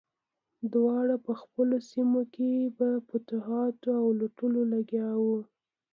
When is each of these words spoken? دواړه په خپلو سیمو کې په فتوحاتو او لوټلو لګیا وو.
دواړه 0.73 1.15
په 1.25 1.31
خپلو 1.41 1.75
سیمو 1.91 2.21
کې 2.33 2.51
په 2.77 2.87
فتوحاتو 3.09 3.89
او 4.01 4.05
لوټلو 4.19 4.61
لګیا 4.73 5.09
وو. 5.23 5.37